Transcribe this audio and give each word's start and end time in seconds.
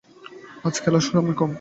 আজ 0.65 0.75
খেলার 0.83 1.03
সময় 1.07 1.35
কম। 1.35 1.49